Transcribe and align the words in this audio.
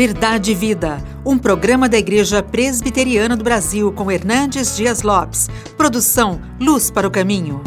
Verdade 0.00 0.52
e 0.52 0.54
Vida, 0.54 0.96
um 1.26 1.36
programa 1.36 1.86
da 1.86 1.98
Igreja 1.98 2.42
Presbiteriana 2.42 3.36
do 3.36 3.44
Brasil 3.44 3.92
com 3.92 4.10
Hernandes 4.10 4.74
Dias 4.74 5.02
Lopes. 5.02 5.50
Produção 5.76 6.40
Luz 6.58 6.90
para 6.90 7.06
o 7.06 7.10
Caminho. 7.10 7.60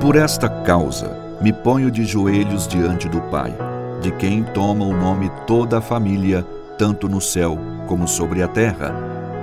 Por 0.00 0.16
esta 0.16 0.48
causa, 0.48 1.38
me 1.40 1.52
ponho 1.52 1.88
de 1.88 2.04
joelhos 2.04 2.66
diante 2.66 3.08
do 3.08 3.20
Pai, 3.30 3.56
de 4.02 4.10
quem 4.10 4.42
toma 4.42 4.84
o 4.84 4.92
nome 4.92 5.30
toda 5.46 5.78
a 5.78 5.80
família, 5.80 6.44
tanto 6.76 7.08
no 7.08 7.20
céu 7.20 7.56
como 7.86 8.08
sobre 8.08 8.42
a 8.42 8.48
terra, 8.48 8.92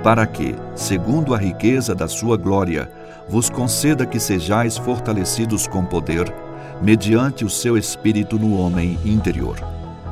para 0.02 0.26
que, 0.26 0.54
segundo 0.74 1.34
a 1.34 1.38
riqueza 1.38 1.94
da 1.94 2.06
sua 2.06 2.36
glória, 2.36 2.92
vos 3.30 3.48
conceda 3.48 4.04
que 4.04 4.20
sejais 4.20 4.76
fortalecidos 4.76 5.66
com 5.66 5.86
poder 5.86 6.30
mediante 6.82 7.44
o 7.44 7.50
seu 7.50 7.76
Espírito 7.76 8.38
no 8.38 8.58
homem 8.58 8.98
interior. 9.04 9.56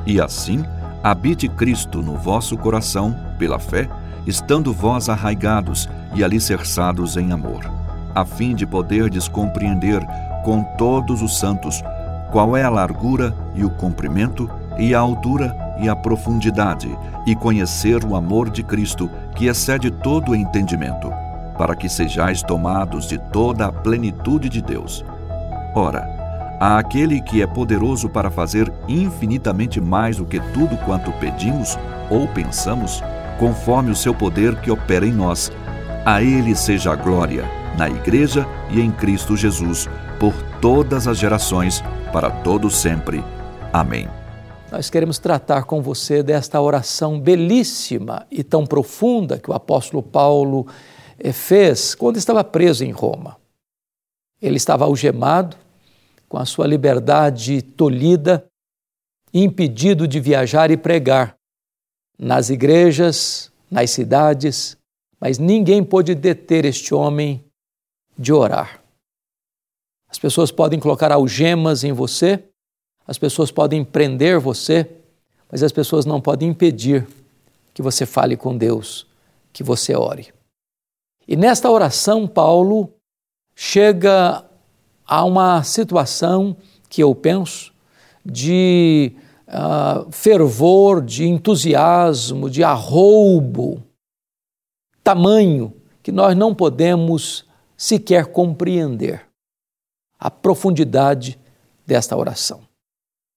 E 0.07 0.21
assim, 0.21 0.65
habite 1.03 1.49
Cristo 1.49 2.03
no 2.03 2.17
vosso 2.17 2.57
coração, 2.57 3.15
pela 3.39 3.59
fé, 3.59 3.89
estando 4.27 4.73
vós 4.73 5.09
arraigados 5.09 5.89
e 6.15 6.23
alicerçados 6.23 7.17
em 7.17 7.33
amor, 7.33 7.71
a 8.15 8.25
fim 8.25 8.55
de 8.55 8.67
poderdes 8.67 9.29
compreender 9.29 10.01
com 10.45 10.63
todos 10.77 11.23
os 11.23 11.39
santos 11.39 11.83
qual 12.31 12.57
é 12.57 12.63
a 12.63 12.71
largura 12.71 13.35
e 13.55 13.65
o 13.65 13.71
comprimento, 13.71 14.49
e 14.79 14.95
a 14.95 15.01
altura 15.01 15.55
e 15.79 15.89
a 15.89 15.95
profundidade, 15.95 16.89
e 17.27 17.37
conhecer 17.37 18.05
o 18.05 18.17
amor 18.17 18.49
de 18.49 18.63
Cristo, 18.63 19.11
que 19.35 19.47
excede 19.47 19.91
todo 19.91 20.31
o 20.31 20.35
entendimento, 20.35 21.13
para 21.59 21.77
que 21.77 21.89
sejais 21.89 22.43
tomados 22.43 23.07
de 23.07 23.19
toda 23.19 23.67
a 23.67 23.73
plenitude 23.73 24.49
de 24.49 24.63
Deus. 24.63 25.05
Ora, 25.75 26.22
àquele 26.63 27.21
que 27.21 27.43
é 27.43 27.47
poderoso 27.47 28.09
para 28.09 28.31
fazer 28.31 28.73
infinitamente 28.87 29.81
mais 29.81 30.19
do 30.19 30.25
que 30.25 30.39
tudo 30.53 30.77
quanto 30.85 31.11
pedimos 31.15 31.77
ou 32.09 32.29
pensamos, 32.29 33.03
conforme 33.37 33.91
o 33.91 33.97
seu 33.97 34.15
poder 34.15 34.55
que 34.61 34.71
opera 34.71 35.05
em 35.05 35.13
nós. 35.13 35.51
A 36.05 36.23
ele 36.23 36.55
seja 36.55 36.93
a 36.93 36.95
glória, 36.95 37.45
na 37.77 37.89
Igreja 37.91 38.47
e 38.71 38.81
em 38.81 38.93
Cristo 38.93 39.37
Jesus, 39.37 39.89
por 40.21 40.33
todas 40.61 41.09
as 41.09 41.19
gerações, 41.19 41.83
para 42.13 42.31
todos 42.31 42.77
sempre. 42.77 43.25
Amém. 43.73 44.09
Nós 44.71 44.89
queremos 44.89 45.19
tratar 45.19 45.65
com 45.65 45.83
você 45.83 46.23
desta 46.23 46.61
oração 46.61 47.19
belíssima 47.19 48.25
e 48.31 48.45
tão 48.45 48.65
profunda 48.65 49.37
que 49.37 49.51
o 49.51 49.55
apóstolo 49.55 50.01
Paulo 50.01 50.69
eh, 51.19 51.33
fez 51.33 51.97
quando 51.97 52.19
estava 52.19 52.45
preso 52.45 52.85
em 52.85 52.93
Roma. 52.93 53.37
Ele 54.41 54.57
estava 54.57 54.85
algemado, 54.85 55.57
com 56.33 56.39
a 56.39 56.47
sua 56.47 56.67
liberdade 56.67 57.61
tolhida, 57.61 58.47
impedido 59.35 60.09
de 60.09 60.19
viajar 60.19 60.71
e 60.71 60.79
pregar 60.79 61.37
nas 62.19 62.49
igrejas, 62.49 63.53
nas 63.71 63.91
cidades, 63.91 64.79
mas 65.21 65.39
ninguém 65.39 65.85
pôde 65.85 66.15
deter 66.15 66.65
este 66.65 66.95
homem 66.95 67.45
de 68.17 68.33
orar. 68.33 68.83
As 70.09 70.19
pessoas 70.19 70.51
podem 70.51 70.81
colocar 70.81 71.13
algemas 71.13 71.85
em 71.85 71.93
você, 71.93 72.43
as 73.07 73.19
pessoas 73.19 73.51
podem 73.51 73.85
prender 73.85 74.41
você, 74.41 74.91
mas 75.51 75.63
as 75.63 75.71
pessoas 75.71 76.07
não 76.07 76.19
podem 76.19 76.49
impedir 76.49 77.07
que 77.75 77.83
você 77.83 78.07
fale 78.07 78.39
com 78.39 78.57
Deus, 78.57 79.07
que 79.53 79.63
você 79.63 79.95
ore. 79.95 80.33
E 81.29 81.37
nesta 81.37 81.71
oração, 81.71 82.27
Paulo 82.27 82.91
chega 83.55 84.51
há 85.07 85.25
uma 85.25 85.63
situação 85.63 86.57
que 86.89 87.03
eu 87.03 87.15
penso 87.15 87.73
de 88.25 89.13
uh, 89.49 90.11
fervor, 90.11 91.03
de 91.03 91.27
entusiasmo, 91.27 92.49
de 92.49 92.63
arroubo, 92.63 93.83
tamanho 95.03 95.73
que 96.03 96.13
nós 96.13 96.37
não 96.37 96.55
podemos 96.55 97.45
sequer 97.77 98.27
compreender 98.27 99.27
a 100.19 100.31
profundidade 100.31 101.39
desta 101.87 102.17
oração. 102.17 102.61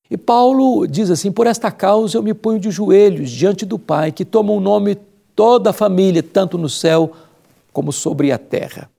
E 0.10 0.18
Paulo 0.18 0.86
diz 0.88 1.10
assim: 1.10 1.32
Por 1.32 1.48
esta 1.48 1.72
causa 1.72 2.18
eu 2.18 2.24
me 2.24 2.34
ponho 2.34 2.60
de 2.60 2.70
joelhos 2.70 3.32
diante 3.32 3.66
do 3.66 3.80
Pai, 3.80 4.12
que 4.12 4.24
toma 4.24 4.54
o 4.54 4.60
nome 4.60 4.96
toda 5.36 5.72
a 5.72 5.74
família, 5.74 6.22
tanto 6.22 6.58
no 6.58 6.70
céu 6.70 7.12
como 7.74 7.92
sobre 7.92 8.32
a 8.32 8.38
terra. 8.38 8.90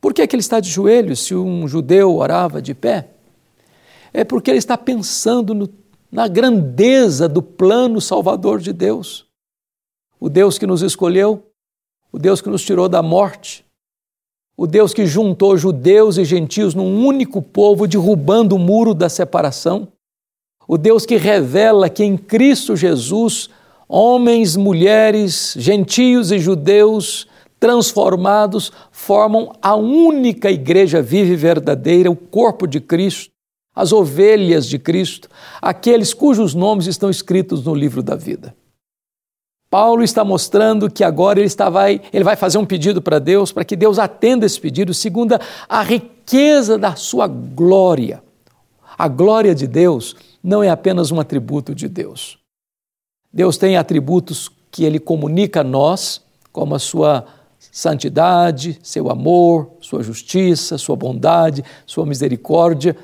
Por 0.00 0.14
que, 0.14 0.22
é 0.22 0.26
que 0.26 0.36
ele 0.36 0.40
está 0.40 0.60
de 0.60 0.70
joelhos 0.70 1.20
se 1.20 1.34
um 1.34 1.66
judeu 1.66 2.16
orava 2.16 2.62
de 2.62 2.74
pé? 2.74 3.08
É 4.12 4.24
porque 4.24 4.50
ele 4.50 4.58
está 4.58 4.78
pensando 4.78 5.54
no, 5.54 5.68
na 6.10 6.28
grandeza 6.28 7.28
do 7.28 7.42
plano 7.42 8.00
salvador 8.00 8.60
de 8.60 8.72
Deus. 8.72 9.26
O 10.20 10.28
Deus 10.28 10.58
que 10.58 10.66
nos 10.66 10.82
escolheu, 10.82 11.44
o 12.12 12.18
Deus 12.18 12.40
que 12.40 12.48
nos 12.48 12.64
tirou 12.64 12.88
da 12.88 13.02
morte, 13.02 13.64
o 14.56 14.66
Deus 14.66 14.92
que 14.92 15.06
juntou 15.06 15.56
judeus 15.56 16.18
e 16.18 16.24
gentios 16.24 16.74
num 16.74 17.06
único 17.06 17.40
povo, 17.40 17.86
derrubando 17.86 18.56
o 18.56 18.58
muro 18.58 18.92
da 18.92 19.08
separação, 19.08 19.86
o 20.66 20.76
Deus 20.76 21.06
que 21.06 21.16
revela 21.16 21.88
que 21.88 22.02
em 22.02 22.16
Cristo 22.16 22.74
Jesus, 22.74 23.48
homens, 23.88 24.56
mulheres, 24.56 25.54
gentios 25.56 26.32
e 26.32 26.40
judeus 26.40 27.27
transformados, 27.58 28.72
formam 28.90 29.52
a 29.60 29.74
única 29.74 30.50
igreja 30.50 31.02
viva 31.02 31.32
e 31.32 31.36
verdadeira, 31.36 32.10
o 32.10 32.16
corpo 32.16 32.66
de 32.66 32.80
Cristo, 32.80 33.30
as 33.74 33.92
ovelhas 33.92 34.66
de 34.66 34.78
Cristo, 34.78 35.28
aqueles 35.62 36.12
cujos 36.12 36.54
nomes 36.54 36.86
estão 36.86 37.10
escritos 37.10 37.64
no 37.64 37.74
livro 37.74 38.02
da 38.02 38.16
vida. 38.16 38.54
Paulo 39.70 40.02
está 40.02 40.24
mostrando 40.24 40.90
que 40.90 41.04
agora 41.04 41.38
ele, 41.38 41.46
está, 41.46 41.68
vai, 41.68 42.00
ele 42.12 42.24
vai 42.24 42.36
fazer 42.36 42.56
um 42.56 42.64
pedido 42.64 43.02
para 43.02 43.18
Deus, 43.18 43.52
para 43.52 43.64
que 43.64 43.76
Deus 43.76 43.98
atenda 43.98 44.46
esse 44.46 44.58
pedido, 44.58 44.94
segundo 44.94 45.38
a 45.68 45.82
riqueza 45.82 46.78
da 46.78 46.96
sua 46.96 47.26
glória. 47.26 48.22
A 48.96 49.06
glória 49.06 49.54
de 49.54 49.66
Deus 49.66 50.16
não 50.42 50.62
é 50.62 50.70
apenas 50.70 51.12
um 51.12 51.20
atributo 51.20 51.74
de 51.74 51.86
Deus. 51.86 52.38
Deus 53.32 53.58
tem 53.58 53.76
atributos 53.76 54.50
que 54.70 54.84
ele 54.84 54.98
comunica 54.98 55.60
a 55.60 55.64
nós, 55.64 56.22
como 56.50 56.74
a 56.74 56.78
sua 56.78 57.26
santidade, 57.70 58.78
seu 58.82 59.10
amor, 59.10 59.70
sua 59.80 60.02
justiça, 60.02 60.78
sua 60.78 60.96
bondade, 60.96 61.64
sua 61.86 62.04
misericórdia. 62.06 62.96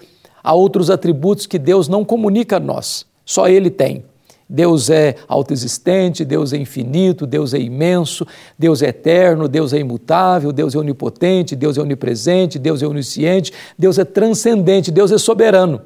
Há 0.43 0.53
outros 0.55 0.91
atributos 0.91 1.47
que 1.47 1.59
Deus 1.59 1.89
não 1.89 2.05
comunica 2.05 2.57
a 2.57 2.61
nós, 2.61 3.07
só 3.25 3.49
Ele 3.49 3.71
tem. 3.71 4.05
Deus 4.49 4.91
é 4.91 5.17
autoexistente, 5.27 6.25
Deus 6.25 6.53
é 6.53 6.59
infinito, 6.59 7.27
Deus 7.27 7.55
é 7.55 7.59
imenso, 7.59 8.27
Deus 8.59 8.83
é 8.83 8.89
eterno, 8.89 9.49
Deus 9.49 9.73
é 9.73 9.79
imutável, 9.79 10.53
Deus 10.53 10.75
é 10.75 10.79
onipotente, 10.79 11.57
Deus 11.57 11.79
é 11.79 11.81
onipresente, 11.81 12.59
Deus 12.59 12.83
é 12.83 12.87
onisciente, 12.87 13.53
Deus 13.79 13.99
é 13.99 14.05
transcendente, 14.05 14.91
Deus 14.91 15.11
é 15.11 15.19
soberano. 15.19 15.83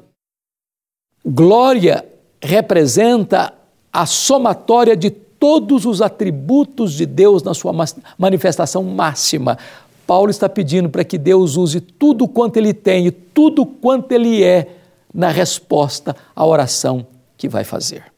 Glória 1.25 2.05
representa 2.41 3.53
a 3.91 4.05
somatória 4.05 4.95
de 4.95 5.09
todos 5.39 5.85
os 5.85 6.01
atributos 6.01 6.93
de 6.93 7.05
Deus 7.05 7.41
na 7.41 7.53
sua 7.53 7.73
manifestação 8.17 8.83
máxima. 8.83 9.57
Paulo 10.05 10.29
está 10.29 10.49
pedindo 10.49 10.89
para 10.89 11.03
que 11.03 11.17
Deus 11.17 11.55
use 11.55 11.79
tudo 11.79 12.27
quanto 12.27 12.57
ele 12.57 12.73
tem 12.73 13.07
e 13.07 13.11
tudo 13.11 13.65
quanto 13.65 14.11
ele 14.11 14.43
é 14.43 14.75
na 15.13 15.29
resposta 15.29 16.15
à 16.35 16.45
oração 16.45 17.07
que 17.37 17.47
vai 17.47 17.63
fazer. 17.63 18.11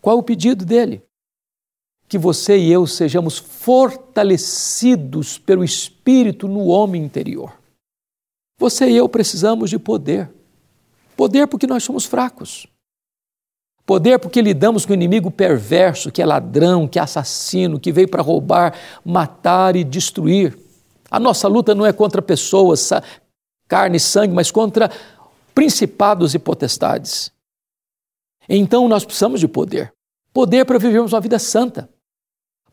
Qual 0.00 0.18
o 0.18 0.22
pedido 0.22 0.64
dele? 0.64 1.02
Que 2.08 2.18
você 2.18 2.58
e 2.58 2.70
eu 2.70 2.86
sejamos 2.86 3.38
fortalecidos 3.38 5.38
pelo 5.38 5.64
Espírito 5.64 6.46
no 6.46 6.66
homem 6.66 7.02
interior. 7.02 7.52
Você 8.58 8.88
e 8.88 8.96
eu 8.96 9.08
precisamos 9.08 9.70
de 9.70 9.78
poder. 9.78 10.30
Poder 11.16 11.46
porque 11.46 11.66
nós 11.66 11.82
somos 11.82 12.04
fracos. 12.04 12.66
Poder 13.86 14.18
porque 14.18 14.42
lidamos 14.42 14.84
com 14.84 14.90
o 14.90 14.94
inimigo 14.94 15.30
perverso, 15.30 16.10
que 16.10 16.20
é 16.20 16.26
ladrão, 16.26 16.88
que 16.88 16.98
é 16.98 17.02
assassino, 17.02 17.78
que 17.78 17.92
veio 17.92 18.08
para 18.08 18.20
roubar, 18.20 18.74
matar 19.04 19.76
e 19.76 19.84
destruir. 19.84 20.58
A 21.08 21.20
nossa 21.20 21.46
luta 21.46 21.72
não 21.72 21.86
é 21.86 21.92
contra 21.92 22.20
pessoas, 22.20 22.90
carne 23.68 23.98
e 23.98 24.00
sangue, 24.00 24.34
mas 24.34 24.50
contra 24.50 24.90
principados 25.54 26.34
e 26.34 26.38
potestades. 26.38 27.30
Então 28.48 28.88
nós 28.88 29.04
precisamos 29.04 29.38
de 29.38 29.46
poder. 29.46 29.92
Poder 30.32 30.64
para 30.64 30.78
vivermos 30.78 31.12
uma 31.12 31.20
vida 31.20 31.38
santa. 31.38 31.88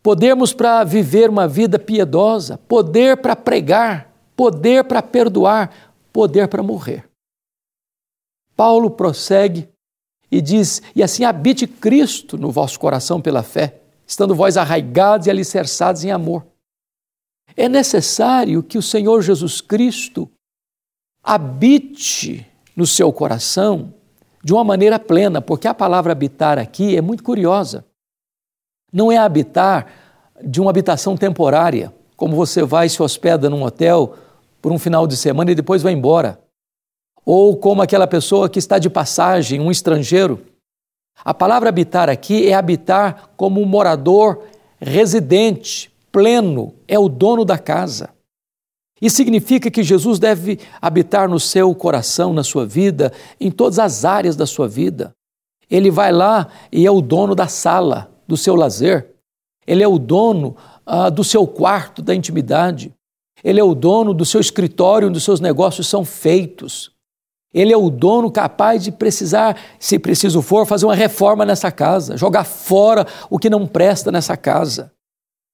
Podermos 0.01 0.51
para 0.51 0.83
viver 0.83 1.29
uma 1.29 1.47
vida 1.47 1.77
piedosa. 1.77 2.57
Poder 2.67 3.17
para 3.17 3.35
pregar. 3.35 4.11
Poder 4.35 4.83
para 4.83 5.01
perdoar. 5.01 5.71
Poder 6.11 6.47
para 6.47 6.61
morrer. 6.61 7.09
Paulo 8.55 8.89
prossegue 8.89 9.69
e 10.33 10.41
diz: 10.41 10.81
E 10.95 11.03
assim 11.03 11.23
habite 11.23 11.67
Cristo 11.67 12.39
no 12.39 12.49
vosso 12.49 12.79
coração 12.79 13.21
pela 13.21 13.43
fé, 13.43 13.81
estando 14.05 14.33
vós 14.33 14.57
arraigados 14.57 15.27
e 15.27 15.29
alicerçados 15.29 16.03
em 16.03 16.09
amor. 16.09 16.43
É 17.55 17.69
necessário 17.69 18.63
que 18.63 18.79
o 18.79 18.81
Senhor 18.81 19.21
Jesus 19.21 19.61
Cristo 19.61 20.27
habite 21.23 22.47
no 22.75 22.87
seu 22.87 23.13
coração 23.13 23.93
de 24.43 24.51
uma 24.51 24.63
maneira 24.63 24.97
plena, 24.97 25.39
porque 25.39 25.67
a 25.67 25.73
palavra 25.73 26.11
habitar 26.11 26.57
aqui 26.57 26.97
é 26.97 27.01
muito 27.01 27.23
curiosa. 27.23 27.85
Não 28.91 29.11
é 29.11 29.17
habitar 29.17 29.85
de 30.43 30.59
uma 30.59 30.71
habitação 30.71 31.15
temporária, 31.15 31.93
como 32.17 32.35
você 32.35 32.63
vai 32.63 32.87
e 32.87 32.89
se 32.89 33.03
hospeda 33.03 33.51
num 33.51 33.61
hotel 33.61 34.15
por 34.59 34.71
um 34.71 34.79
final 34.79 35.05
de 35.05 35.15
semana 35.15 35.51
e 35.51 35.55
depois 35.55 35.83
vai 35.83 35.93
embora. 35.93 36.41
Ou 37.25 37.55
como 37.57 37.81
aquela 37.81 38.07
pessoa 38.07 38.49
que 38.49 38.59
está 38.59 38.77
de 38.79 38.89
passagem, 38.89 39.59
um 39.59 39.71
estrangeiro. 39.71 40.41
A 41.23 41.33
palavra 41.33 41.69
habitar 41.69 42.09
aqui 42.09 42.47
é 42.47 42.53
habitar 42.53 43.29
como 43.37 43.61
um 43.61 43.65
morador 43.65 44.43
residente, 44.79 45.91
pleno, 46.11 46.73
é 46.87 46.99
o 46.99 47.07
dono 47.07 47.45
da 47.45 47.57
casa. 47.57 48.09
Isso 49.01 49.17
significa 49.17 49.69
que 49.69 49.83
Jesus 49.83 50.17
deve 50.17 50.59
habitar 50.81 51.27
no 51.27 51.39
seu 51.39 51.75
coração, 51.75 52.31
na 52.31 52.43
sua 52.43 52.65
vida, 52.65 53.11
em 53.37 53.51
todas 53.51 53.77
as 53.77 54.05
áreas 54.05 54.35
da 54.35 54.45
sua 54.45 54.67
vida. 54.67 55.13
Ele 55.69 55.91
vai 55.91 56.11
lá 56.11 56.47
e 56.71 56.85
é 56.85 56.91
o 56.91 57.01
dono 57.01 57.35
da 57.35 57.47
sala, 57.47 58.09
do 58.25 58.37
seu 58.37 58.55
lazer. 58.55 59.13
Ele 59.67 59.83
é 59.83 59.87
o 59.87 59.97
dono 59.99 60.55
ah, 60.85 61.09
do 61.09 61.23
seu 61.23 61.45
quarto, 61.45 62.01
da 62.01 62.15
intimidade. 62.15 62.93
Ele 63.43 63.59
é 63.59 63.63
o 63.63 63.75
dono 63.75 64.13
do 64.13 64.23
seu 64.23 64.39
escritório 64.39 65.09
onde 65.09 65.17
os 65.17 65.23
seus 65.25 65.41
negócios 65.41 65.87
são 65.87 66.05
feitos. 66.05 66.92
Ele 67.53 67.71
é 67.71 67.77
o 67.77 67.89
dono 67.89 68.31
capaz 68.31 68.83
de 68.83 68.91
precisar, 68.91 69.57
se 69.79 69.99
preciso 69.99 70.41
for, 70.41 70.65
fazer 70.65 70.85
uma 70.85 70.95
reforma 70.95 71.45
nessa 71.45 71.71
casa, 71.71 72.17
jogar 72.17 72.43
fora 72.43 73.05
o 73.29 73.37
que 73.37 73.49
não 73.49 73.67
presta 73.67 74.11
nessa 74.11 74.35
casa. 74.35 74.91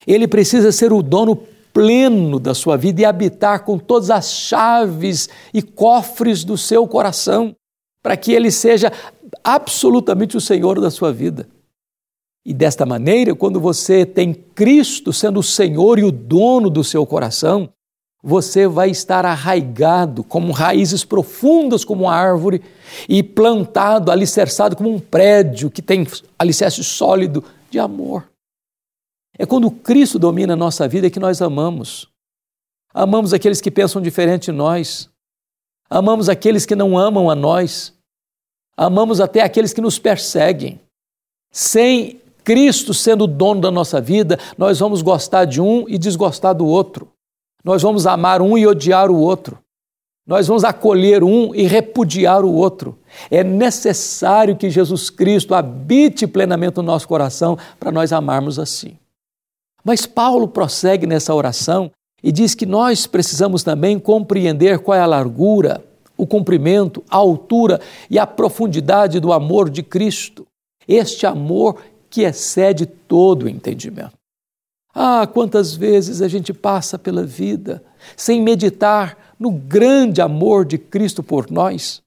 Ele 0.08 0.28
precisa 0.28 0.72
ser 0.72 0.94
o 0.94 1.04
dono 1.04 1.36
pleno 1.74 2.40
da 2.40 2.54
sua 2.54 2.78
vida 2.78 3.02
e 3.02 3.06
habitar 3.06 3.64
com 3.64 3.78
todas 3.78 4.10
as 4.10 4.32
chaves 4.32 5.30
e 5.54 5.62
cofres 5.62 6.44
do 6.44 6.58
seu 6.58 6.88
coração, 6.88 7.56
para 8.02 8.16
que 8.16 8.32
ele 8.32 8.50
seja 8.50 8.92
absolutamente 9.44 10.38
o 10.38 10.42
Senhor 10.42 10.80
da 10.80 10.90
sua 10.90 11.12
vida. 11.12 11.48
E 12.46 12.54
desta 12.54 12.86
maneira, 12.86 13.36
quando 13.36 13.60
você 13.60 14.06
tem 14.06 14.34
Cristo 14.34 15.12
sendo 15.12 15.42
o 15.42 15.44
Senhor 15.44 16.00
e 16.00 16.04
o 16.04 16.12
dono 16.12 16.70
do 16.70 16.84
seu 16.84 17.06
coração, 17.06 17.70
você 18.22 18.68
vai 18.68 18.90
estar 18.90 19.26
arraigado 19.26 20.24
como 20.24 20.52
raízes 20.52 21.06
profundas 21.06 21.86
como 21.86 22.04
uma 22.04 22.14
árvore 22.14 22.62
e 23.08 23.24
plantado, 23.24 24.12
alicerçado 24.12 24.76
como 24.76 24.94
um 24.94 25.00
prédio 25.00 25.72
que 25.72 25.82
tem 25.82 26.06
alicerce 26.38 26.84
sólido 26.84 27.44
de 27.70 27.80
amor. 27.80 28.30
É 29.38 29.46
quando 29.46 29.72
Cristo 29.72 30.20
domina 30.20 30.54
a 30.54 30.58
nossa 30.58 30.88
vida 30.88 31.10
que 31.10 31.20
nós 31.20 31.42
amamos. 31.42 32.10
Amamos 32.94 33.34
aqueles 33.34 33.62
que 33.62 33.72
pensam 33.72 34.02
diferente 34.02 34.46
de 34.46 34.52
nós. 34.52 35.10
Amamos 35.90 36.28
aqueles 36.28 36.66
que 36.66 36.76
não 36.76 36.98
amam 36.98 37.30
a 37.30 37.36
nós. 37.36 37.94
Amamos 38.76 39.22
até 39.22 39.42
aqueles 39.42 39.72
que 39.72 39.80
nos 39.80 39.98
perseguem. 39.98 40.80
Sem 41.52 42.20
Cristo 42.44 42.94
sendo 42.94 43.24
o 43.24 43.28
dono 43.28 43.62
da 43.62 43.72
nossa 43.72 44.02
vida, 44.02 44.38
nós 44.58 44.80
vamos 44.80 45.02
gostar 45.02 45.46
de 45.46 45.62
um 45.62 45.88
e 45.88 45.98
desgostar 45.98 46.54
do 46.54 46.66
outro. 46.66 47.10
Nós 47.70 47.84
vamos 47.84 48.08
amar 48.08 48.42
um 48.42 48.58
e 48.58 48.66
odiar 48.66 49.12
o 49.12 49.20
outro. 49.20 49.60
Nós 50.26 50.48
vamos 50.48 50.64
acolher 50.64 51.24
um 51.24 51.54
e 51.54 51.68
repudiar 51.68 52.44
o 52.44 52.52
outro. 52.52 52.98
É 53.30 53.44
necessário 53.44 54.56
que 54.56 54.72
Jesus 54.72 55.12
Cristo 55.12 55.54
habite 55.54 56.26
plenamente 56.26 56.78
no 56.78 56.82
nosso 56.82 57.08
coração 57.08 57.60
para 57.80 57.92
nós 57.92 58.12
amarmos 58.12 58.58
assim. 58.58 58.98
Mas 59.84 60.08
Paulo 60.08 60.48
prossegue 60.48 61.06
nessa 61.06 61.32
oração 61.32 61.92
e 62.24 62.32
diz 62.32 62.56
que 62.56 62.66
nós 62.66 63.06
precisamos 63.06 63.62
também 63.62 64.00
compreender 64.00 64.80
qual 64.80 64.98
é 64.98 65.02
a 65.02 65.06
largura, 65.06 65.86
o 66.18 66.26
comprimento, 66.26 67.04
a 67.08 67.18
altura 67.18 67.80
e 68.10 68.18
a 68.18 68.26
profundidade 68.26 69.20
do 69.20 69.32
amor 69.32 69.70
de 69.70 69.84
Cristo. 69.84 70.48
Este 70.88 71.28
amor 71.28 71.84
que 72.10 72.24
excede 72.24 72.88
todo 72.88 73.44
o 73.44 73.50
entendimento. 73.50 74.19
Ah, 74.94 75.28
quantas 75.28 75.74
vezes 75.76 76.22
a 76.22 76.28
gente 76.28 76.54
passa 76.54 76.98
pela 76.98 77.24
vida 77.24 77.84
sem 78.18 78.42
meditar 78.42 79.36
no 79.40 79.52
grande 79.52 80.22
amor 80.22 80.66
de 80.66 80.78
Cristo 80.78 81.22
por 81.22 81.50
nós. 81.50 82.02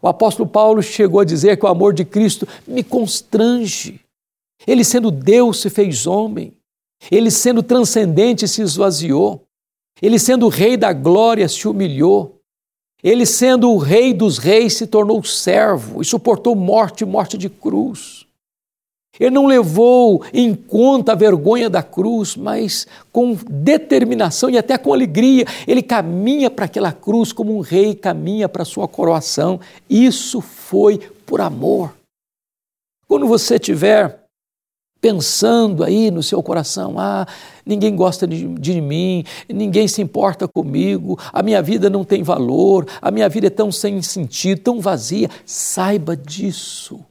O 0.00 0.08
apóstolo 0.08 0.48
Paulo 0.48 0.82
chegou 0.82 1.20
a 1.20 1.24
dizer 1.24 1.56
que 1.56 1.64
o 1.64 1.68
amor 1.68 1.94
de 1.94 2.04
Cristo 2.04 2.46
me 2.66 2.82
constrange. 2.82 4.00
Ele, 4.66 4.84
sendo 4.84 5.10
Deus, 5.10 5.60
se 5.60 5.70
fez 5.70 6.06
homem. 6.06 6.52
Ele, 7.10 7.30
sendo 7.30 7.62
transcendente, 7.62 8.46
se 8.48 8.62
esvaziou. 8.62 9.42
Ele, 10.00 10.18
sendo 10.18 10.48
rei 10.48 10.76
da 10.76 10.92
glória, 10.92 11.48
se 11.48 11.68
humilhou. 11.68 12.40
Ele, 13.02 13.26
sendo 13.26 13.70
o 13.70 13.78
rei 13.78 14.12
dos 14.12 14.38
reis, 14.38 14.74
se 14.74 14.86
tornou 14.86 15.22
servo 15.24 16.00
e 16.00 16.04
suportou 16.04 16.54
morte, 16.54 17.04
morte 17.04 17.36
de 17.36 17.48
cruz. 17.48 18.21
Ele 19.20 19.30
não 19.30 19.46
levou 19.46 20.24
em 20.32 20.54
conta 20.54 21.12
a 21.12 21.14
vergonha 21.14 21.68
da 21.68 21.82
cruz, 21.82 22.34
mas 22.34 22.86
com 23.12 23.36
determinação 23.48 24.48
e 24.48 24.56
até 24.56 24.78
com 24.78 24.92
alegria, 24.92 25.44
ele 25.66 25.82
caminha 25.82 26.50
para 26.50 26.64
aquela 26.64 26.92
cruz 26.92 27.30
como 27.30 27.54
um 27.54 27.60
rei 27.60 27.94
caminha 27.94 28.48
para 28.48 28.62
a 28.62 28.66
sua 28.66 28.88
coroação. 28.88 29.60
Isso 29.88 30.40
foi 30.40 30.98
por 31.26 31.42
amor. 31.42 31.92
Quando 33.06 33.26
você 33.26 33.58
tiver 33.58 34.22
pensando 34.98 35.84
aí 35.84 36.10
no 36.10 36.22
seu 36.22 36.42
coração: 36.42 36.98
ah, 36.98 37.26
ninguém 37.66 37.94
gosta 37.94 38.26
de, 38.26 38.46
de, 38.46 38.80
mim, 38.80 39.24
ninguém 39.46 39.86
se 39.86 40.00
importa 40.00 40.48
comigo, 40.48 41.18
a 41.30 41.42
minha 41.42 41.60
vida 41.60 41.90
não 41.90 42.02
tem 42.02 42.22
valor, 42.22 42.86
a 43.02 43.10
minha 43.10 43.28
vida 43.28 43.48
é 43.48 43.50
tão 43.50 43.70
sem 43.70 44.00
sentido, 44.00 44.62
tão 44.62 44.80
vazia. 44.80 45.28
Saiba 45.44 46.16
disso. 46.16 47.04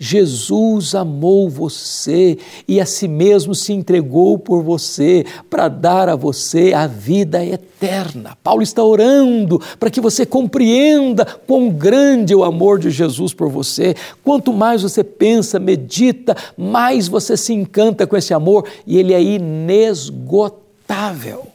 Jesus 0.00 0.94
amou 0.94 1.50
você 1.50 2.38
e 2.68 2.80
a 2.80 2.86
si 2.86 3.08
mesmo 3.08 3.52
se 3.52 3.72
entregou 3.72 4.38
por 4.38 4.62
você 4.62 5.26
para 5.50 5.66
dar 5.66 6.08
a 6.08 6.14
você 6.14 6.72
a 6.72 6.86
vida 6.86 7.44
eterna. 7.44 8.38
Paulo 8.40 8.62
está 8.62 8.84
orando 8.84 9.60
para 9.78 9.90
que 9.90 10.00
você 10.00 10.24
compreenda 10.24 11.24
quão 11.24 11.68
grande 11.68 12.32
é 12.32 12.36
o 12.36 12.44
amor 12.44 12.78
de 12.78 12.90
Jesus 12.90 13.34
por 13.34 13.50
você. 13.50 13.96
Quanto 14.22 14.52
mais 14.52 14.82
você 14.82 15.02
pensa, 15.02 15.58
medita, 15.58 16.36
mais 16.56 17.08
você 17.08 17.36
se 17.36 17.52
encanta 17.52 18.06
com 18.06 18.16
esse 18.16 18.32
amor 18.32 18.68
e 18.86 18.98
ele 18.98 19.12
é 19.12 19.20
inesgotável. 19.20 21.48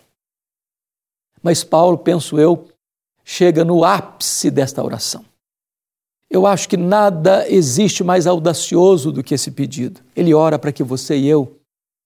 Mas 1.42 1.63
Paulo, 1.63 1.98
penso 1.98 2.38
eu, 2.38 2.66
chega 3.24 3.63
no 3.63 3.86
ápice 3.86 4.51
desta 4.51 4.84
oração. 4.84 5.24
Eu 6.33 6.47
acho 6.47 6.68
que 6.68 6.75
nada 6.75 7.47
existe 7.47 8.03
mais 8.03 8.25
audacioso 8.25 9.11
do 9.11 9.21
que 9.21 9.35
esse 9.35 9.52
pedido. 9.52 10.02
Ele 10.16 10.33
ora 10.33 10.57
para 10.57 10.71
que 10.71 10.81
você 10.81 11.16
e 11.16 11.28
eu 11.28 11.59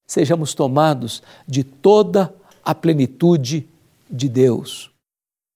sejamos 0.05 0.53
tomados 0.53 1.23
de 1.47 1.63
toda 1.63 2.35
a 2.61 2.75
plenitude 2.75 3.65
de 4.09 4.27
Deus. 4.27 4.91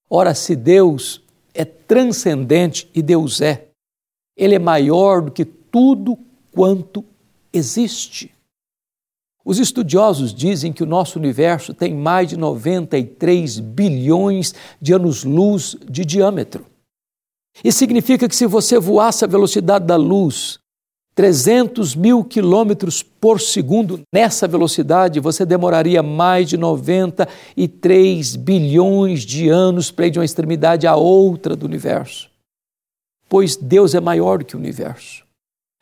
Ora, 0.10 0.34
se 0.34 0.56
Deus 0.56 1.22
é 1.54 1.66
transcendente 1.66 2.90
e 2.96 3.02
Deus 3.02 3.42
é, 3.42 3.68
Ele 4.38 4.56
é 4.56 4.60
maior 4.60 5.22
do 5.22 5.32
que 5.32 5.44
tudo 5.44 6.18
quanto 6.54 7.04
existe. 7.52 8.34
Os 9.44 9.60
estudiosos 9.60 10.34
dizem 10.34 10.72
que 10.72 10.84
o 10.84 10.88
nosso 10.88 11.20
universo 11.20 11.74
tem 11.74 11.94
mais 11.94 12.30
de 12.30 12.38
93 12.38 13.60
bilhões 13.60 14.56
de 14.80 14.94
anos-luz 14.94 15.76
de 15.90 16.06
diâmetro. 16.06 16.71
Isso 17.64 17.80
significa 17.80 18.28
que 18.28 18.36
se 18.36 18.46
você 18.46 18.80
voasse 18.80 19.24
a 19.24 19.28
velocidade 19.28 19.86
da 19.86 19.96
luz, 19.96 20.60
300 21.14 21.96
mil 21.96 22.24
quilômetros 22.24 23.04
por 23.04 23.40
segundo, 23.40 24.02
nessa 24.14 24.48
velocidade 24.48 25.20
você 25.20 25.46
demoraria 25.46 26.02
mais 26.02 26.50
de 26.50 26.58
93 26.58 28.36
bilhões 28.38 29.22
de 29.22 29.50
anos 29.50 29.92
para 29.92 30.08
ir 30.08 30.12
de 30.12 30.20
uma 30.20 30.26
extremidade 30.26 30.88
à 30.88 30.96
outra 30.96 31.56
do 31.56 31.66
universo. 31.66 32.30
Pois 33.28 33.56
Deus 33.56 33.94
é 33.94 34.00
maior 34.00 34.40
do 34.40 34.46
que 34.46 34.56
o 34.56 34.60
universo. 34.60 35.24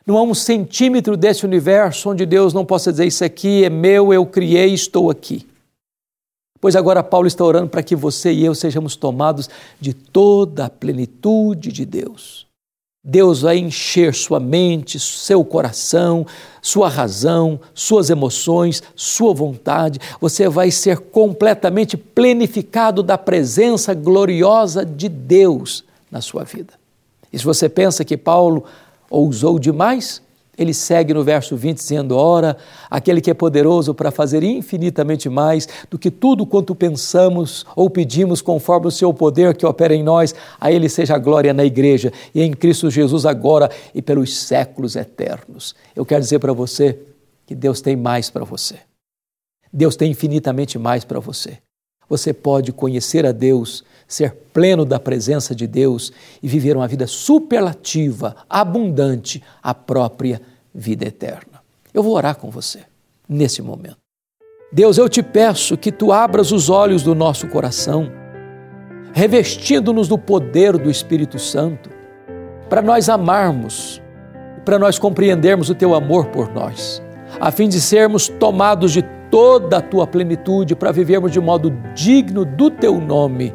Não 0.05 0.17
há 0.17 0.23
um 0.23 0.33
centímetro 0.33 1.15
desse 1.15 1.45
universo 1.45 2.09
onde 2.09 2.25
Deus 2.25 2.53
não 2.53 2.65
possa 2.65 2.91
dizer: 2.91 3.05
Isso 3.05 3.23
aqui 3.23 3.63
é 3.63 3.69
meu, 3.69 4.11
eu 4.11 4.25
criei, 4.25 4.73
estou 4.73 5.09
aqui. 5.09 5.48
Pois 6.61 6.75
agora 6.75 7.03
Paulo 7.03 7.27
está 7.27 7.43
orando 7.43 7.69
para 7.69 7.83
que 7.83 7.95
você 7.95 8.31
e 8.31 8.45
eu 8.45 8.53
sejamos 8.53 8.95
tomados 8.95 9.49
de 9.79 9.93
toda 9.93 10.65
a 10.65 10.69
plenitude 10.69 11.71
de 11.71 11.85
Deus. 11.85 12.49
Deus 13.01 13.41
vai 13.41 13.57
encher 13.57 14.13
sua 14.13 14.41
mente, 14.41 14.99
seu 14.99 15.43
coração, 15.45 16.27
sua 16.61 16.89
razão, 16.89 17.59
suas 17.73 18.09
emoções, 18.09 18.83
sua 18.93 19.33
vontade. 19.33 19.99
Você 20.19 20.49
vai 20.49 20.69
ser 20.69 20.99
completamente 20.99 21.95
plenificado 21.95 23.01
da 23.01 23.17
presença 23.17 23.93
gloriosa 23.93 24.85
de 24.85 25.07
Deus 25.07 25.85
na 26.11 26.19
sua 26.19 26.43
vida. 26.43 26.73
E 27.31 27.39
se 27.39 27.45
você 27.45 27.69
pensa 27.69 28.03
que 28.03 28.17
Paulo 28.17 28.65
ousou 29.09 29.57
demais, 29.57 30.21
Ele 30.59 30.73
segue 30.73 31.13
no 31.13 31.23
verso 31.23 31.55
20 31.55 31.77
dizendo: 31.77 32.17
Ora, 32.17 32.57
aquele 32.89 33.21
que 33.21 33.31
é 33.31 33.33
poderoso 33.33 33.93
para 33.93 34.11
fazer 34.11 34.43
infinitamente 34.43 35.29
mais 35.29 35.67
do 35.89 35.97
que 35.97 36.11
tudo 36.11 36.45
quanto 36.45 36.75
pensamos 36.75 37.65
ou 37.75 37.89
pedimos, 37.89 38.41
conforme 38.41 38.87
o 38.87 38.91
seu 38.91 39.13
poder 39.13 39.55
que 39.55 39.65
opera 39.65 39.95
em 39.95 40.03
nós, 40.03 40.35
a 40.59 40.69
Ele 40.69 40.89
seja 40.89 41.15
a 41.15 41.17
glória 41.17 41.53
na 41.53 41.63
igreja 41.63 42.11
e 42.35 42.41
em 42.41 42.51
Cristo 42.51 42.91
Jesus 42.91 43.25
agora 43.25 43.71
e 43.95 44.01
pelos 44.01 44.37
séculos 44.37 44.97
eternos. 44.97 45.73
Eu 45.95 46.05
quero 46.05 46.21
dizer 46.21 46.39
para 46.39 46.51
você 46.51 46.99
que 47.47 47.55
Deus 47.55 47.79
tem 47.79 47.95
mais 47.95 48.29
para 48.29 48.43
você. 48.43 48.79
Deus 49.71 49.95
tem 49.95 50.11
infinitamente 50.11 50.77
mais 50.77 51.05
para 51.05 51.19
você. 51.19 51.59
Você 52.09 52.33
pode 52.33 52.73
conhecer 52.73 53.23
a 53.25 53.31
Deus, 53.31 53.83
ser 54.07 54.33
pleno 54.51 54.83
da 54.83 54.99
presença 54.99 55.53
de 55.53 55.67
Deus 55.67 56.11
e 56.41 56.47
viver 56.47 56.75
uma 56.75 56.87
vida 56.87 57.05
superlativa, 57.05 58.35
abundante, 58.49 59.43
a 59.61 59.75
própria 59.75 60.41
vida 60.73 61.05
eterna. 61.05 61.61
Eu 61.93 62.03
vou 62.03 62.13
orar 62.13 62.35
com 62.35 62.49
você 62.49 62.79
nesse 63.27 63.61
momento. 63.61 63.97
Deus, 64.71 64.97
eu 64.97 65.09
te 65.09 65.23
peço 65.23 65.75
que 65.75 65.91
tu 65.91 66.11
abras 66.11 66.51
os 66.51 66.69
olhos 66.69 67.01
do 67.01 67.15
nosso 67.15 67.47
coração, 67.47 68.11
revestindo-nos 69.13 70.07
do 70.07 70.17
poder 70.17 70.77
do 70.77 70.91
Espírito 70.91 71.39
Santo, 71.39 71.89
para 72.69 72.81
nós 72.81 73.09
amarmos, 73.09 73.99
para 74.63 74.77
nós 74.77 74.99
compreendermos 74.99 75.69
o 75.71 75.75
teu 75.75 75.95
amor 75.95 76.27
por 76.27 76.53
nós, 76.53 77.01
a 77.39 77.51
fim 77.51 77.67
de 77.67 77.81
sermos 77.81 78.27
tomados 78.27 78.91
de 78.91 79.01
toda 79.31 79.77
a 79.77 79.81
tua 79.81 80.05
plenitude 80.05 80.75
para 80.75 80.91
vivermos 80.91 81.31
de 81.31 81.39
modo 81.39 81.71
digno 81.95 82.45
do 82.45 82.69
teu 82.69 82.99
nome. 82.99 83.53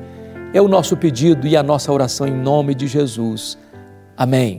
É 0.53 0.61
o 0.61 0.69
nosso 0.69 0.97
pedido 0.97 1.47
e 1.47 1.57
a 1.57 1.63
nossa 1.63 1.93
oração 1.93 2.27
em 2.27 2.35
nome 2.35 2.75
de 2.75 2.87
Jesus. 2.87 3.59
Amém. 4.17 4.59